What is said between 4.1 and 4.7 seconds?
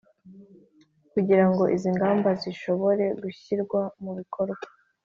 bikorwa